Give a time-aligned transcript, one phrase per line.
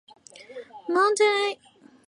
[0.87, 1.59] 芒泰埃。